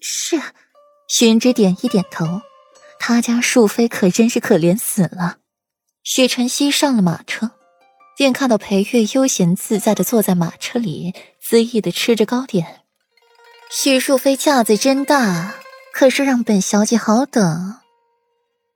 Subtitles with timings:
[0.00, 0.40] 是。
[1.08, 2.42] 荀之点一点头。
[2.98, 5.38] 他家淑妃可真是可怜死了。
[6.02, 7.52] 许晨曦上了马车，
[8.16, 12.80] 便看到裴月悠闲自在的坐在马车里，恣意的吃着糕点。
[13.70, 15.54] 许淑妃架子真大，
[15.92, 17.76] 可是让本小姐好等。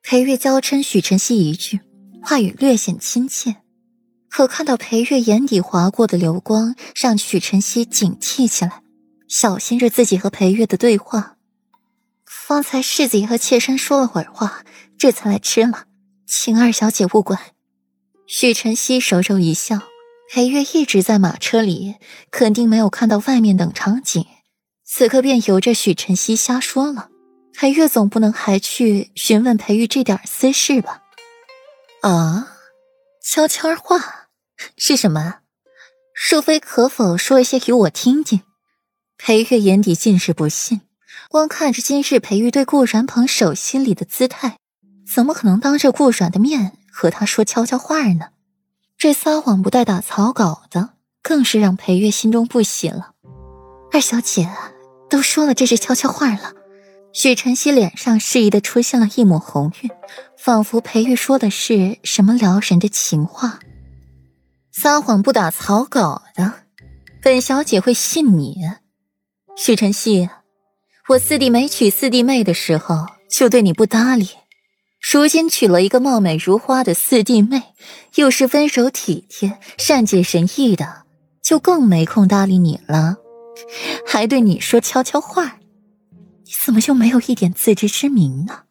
[0.03, 1.81] 裴月娇嗔许晨曦一句，
[2.23, 3.57] 话语略显亲切，
[4.29, 8.83] 可看到裴月眼底划过的流光，让许晨曦警惕起来，
[9.31, 11.37] 小心着自己和裴月的对话。
[12.27, 14.65] 方才世子爷和妾身说了会儿话，
[14.99, 15.85] 这才来吃了，
[16.27, 17.53] 请二小姐勿怪。
[18.27, 19.79] 许晨曦手肘一笑，
[20.33, 21.95] 裴月一直在马车里，
[22.33, 24.27] 肯定没有看到外面等场景，
[24.85, 27.09] 此刻便由着许晨曦瞎说了。
[27.55, 31.03] 裴月总不能还去询问裴玉这点私事吧？
[32.03, 32.57] 啊，
[33.23, 34.29] 悄悄话
[34.77, 35.37] 是什么？
[36.15, 38.43] 淑妃可否说一些与我听听？
[39.23, 40.81] 裴月眼底尽是不信，
[41.29, 44.57] 光看着今日裴玉对顾然捧手心里的姿态，
[45.07, 48.29] 怎么可能当着顾阮的面和他说悄悄话呢？
[48.97, 53.11] 这撒谎不带打草稿的，更是让裴月心中不喜了。
[53.93, 54.49] 二小姐
[55.11, 56.55] 都说了这是悄悄话了。
[57.13, 59.91] 许晨曦脸上适宜的出现了一抹红晕，
[60.39, 63.61] 仿佛裴玉说的是什么撩人的情话。
[64.73, 66.55] 撒谎不打草稿的，
[67.23, 68.57] 本小姐会信你？
[69.63, 70.27] 许晨曦，
[71.07, 74.31] 我四弟没娶四弟妹的时候就对你不搭理，
[75.13, 77.63] 如今娶了一个貌美如花的四弟妹，
[78.15, 81.03] 又是温柔体贴、善解人意的，
[81.43, 83.19] 就更没空搭理你了，
[84.07, 85.59] 还对你说悄悄话。
[86.47, 88.63] 你怎么就没有一点自知之明呢？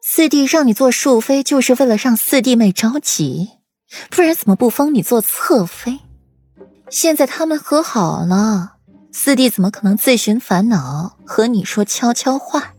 [0.00, 3.48] 四弟让你做庶妃，就是为了让四弟妹着急，
[4.10, 5.98] 不然怎么不封你做侧妃？
[6.88, 8.75] 现在他们和好了，
[9.18, 12.74] 四弟怎么可能自寻烦恼和你说悄悄话？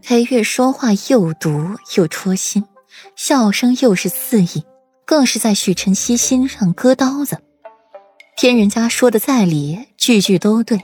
[0.00, 2.64] 裴月说话又毒又戳心，
[3.16, 4.64] 笑声又是肆意，
[5.04, 7.42] 更是在许晨曦心上割刀子。
[8.34, 10.80] 偏人家说的在理，句句都对，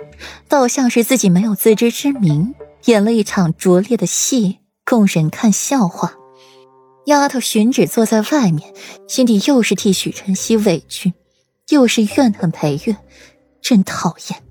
[0.49, 2.55] 倒像是自己没有自知之明，
[2.85, 6.13] 演了一场拙劣的戏，供人看笑话。
[7.07, 8.75] 丫头寻旨坐在外面，
[9.09, 11.15] 心底又是替许晨曦委屈，
[11.71, 12.95] 又是怨恨裴月，
[13.63, 14.43] 真讨厌。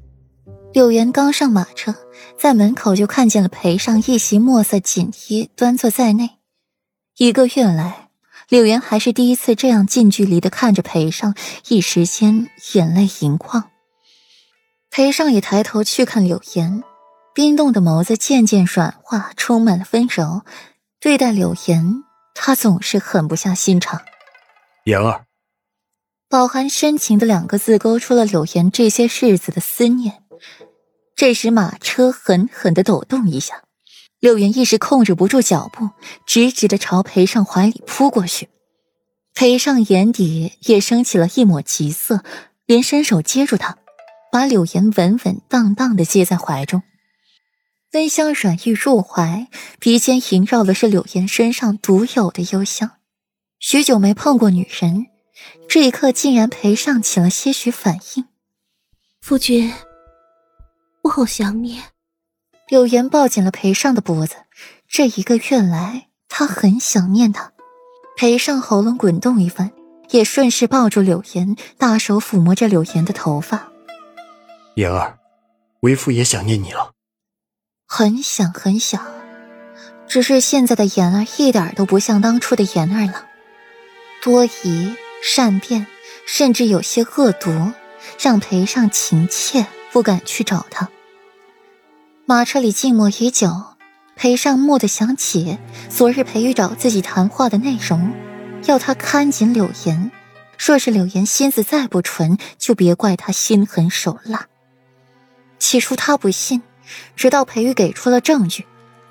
[0.74, 1.96] 柳岩刚上马车，
[2.38, 6.38] 在门口就看见了裴尚一袭墨色锦衣端坐在内，
[7.18, 8.10] 一个月来。
[8.50, 11.36] 柳岩还是第一次这样近距离的看着裴尚，
[11.68, 13.72] 一时间眼泪盈眶。
[14.90, 16.84] 裴尚也抬头去看柳岩，
[17.34, 20.44] 冰冻的眸子渐渐软化，充满了温柔。
[21.02, 22.04] 对待柳岩，
[22.36, 24.02] 他总是狠不下心肠。
[24.86, 25.26] 言儿，
[26.30, 30.24] 饱含深情的两个字勾出了柳岩这些日子的思念。
[31.16, 33.64] 这时马车狠狠的抖动一下。
[34.20, 35.90] 柳岩一时控制不住脚步，
[36.26, 38.50] 直直的朝裴尚怀里扑过去。
[39.36, 42.24] 裴尚眼底也升起了一抹急色，
[42.66, 43.78] 连伸手接住他，
[44.32, 46.82] 把柳岩稳稳当当的接在怀中。
[47.94, 49.48] 温香软玉入怀，
[49.80, 52.94] 鼻尖萦绕的是柳岩身上独有的幽香。
[53.60, 55.06] 许久没碰过女人，
[55.70, 58.26] 这一刻竟然裴尚起了些许反应。
[59.22, 59.72] 夫君，
[61.08, 61.82] 我好想你。
[62.68, 64.36] 柳岩抱紧了裴尚的脖子，
[64.90, 67.54] 这一个月来，他很想念他。
[68.18, 69.72] 裴尚喉咙滚动一番，
[70.10, 73.72] 也顺势抱住柳岩，大手抚摸着柳岩的头发。
[74.76, 75.18] 言儿，
[75.80, 76.92] 为父也想念你了，
[77.88, 79.02] 很想很想。
[80.10, 83.26] 只是现在的言儿一点都不像当初的言儿了，
[84.22, 85.88] 多疑、善变，
[86.26, 87.72] 甚至有些恶毒，
[88.20, 90.90] 让裴尚情切，不敢去找他。
[92.30, 93.64] 马车里静默已久，
[94.18, 95.58] 裴尚蓦地想起
[95.88, 98.12] 昨日裴玉找自己谈话的内容，
[98.66, 100.12] 要他看紧柳岩。
[100.60, 104.48] 若是柳岩心思再不纯，就别怪他心狠手辣。
[105.58, 106.62] 起初他不信，
[107.16, 108.66] 直到裴玉给出了证据，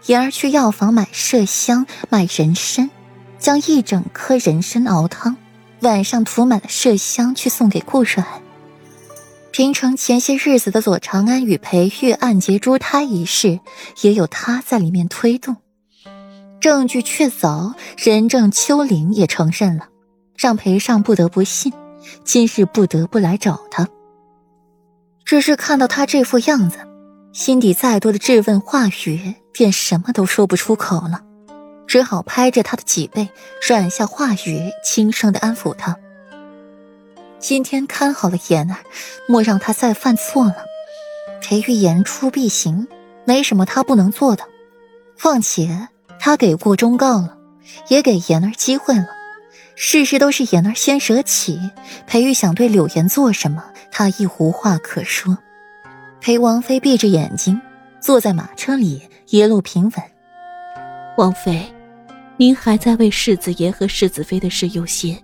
[0.04, 2.90] 言儿去药房买麝香、买人参，
[3.38, 5.38] 将一整颗人参熬汤，
[5.80, 8.26] 晚上涂满了麝香去送给顾阮。
[9.56, 13.58] 平城前些日子的左长安与裴玉暗结珠胎一事，
[14.02, 15.56] 也有他在里面推动，
[16.60, 19.88] 证据确凿，人证秋玲也承认了，
[20.36, 21.72] 让裴尚不得不信，
[22.22, 23.88] 今日不得不来找他。
[25.24, 26.80] 只是看到他这副样子，
[27.32, 31.22] 心底再多的质问话语，便什么都说不出口了，
[31.86, 33.30] 只好拍着他的脊背，
[33.66, 35.96] 软下话语，轻声的安抚他。
[37.38, 38.78] 今天看好了言儿，
[39.28, 40.56] 莫让他再犯错了。
[41.40, 42.88] 裴玉言出必行，
[43.24, 44.44] 没什么他不能做的。
[45.20, 45.88] 况且
[46.18, 47.36] 他给过忠告了，
[47.88, 49.06] 也给言儿机会了。
[49.74, 51.60] 事事都是言儿先舍起，
[52.06, 53.62] 裴玉想对柳岩做什么，
[53.92, 55.36] 他亦无话可说。
[56.20, 57.60] 裴王妃闭着眼睛
[58.00, 59.92] 坐在马车里，一路平稳。
[61.18, 61.70] 王妃，
[62.36, 65.16] 您还在为世子爷和世子妃的事忧心。